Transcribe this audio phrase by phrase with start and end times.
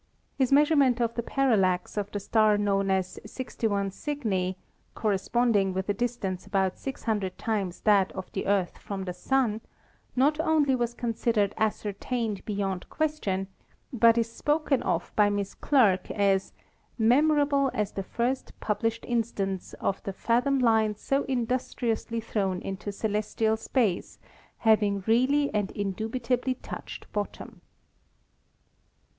[0.35, 4.57] His measurement of the parallax of the star known as "61 Cygni,"
[4.95, 9.61] corresponding with a distance about 600 times that of the Earth from the Sun,
[10.15, 13.45] not only was considered ascertained beyond question,
[13.93, 16.51] but is spoken of by Miss Clerke as
[16.97, 19.19] "memorable as the first published 24 ASTRONOMY
[19.53, 24.17] instance of the fathom line so industriously thrown into celestial space
[24.57, 27.61] having really and indubitably touched bot tom."